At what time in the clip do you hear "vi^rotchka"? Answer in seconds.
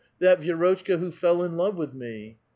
0.41-0.97